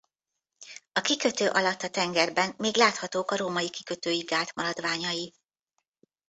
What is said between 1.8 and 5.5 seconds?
a tengerben még láthatók a római kikötői gát maradványai.